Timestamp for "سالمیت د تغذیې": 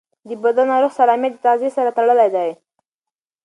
0.97-1.69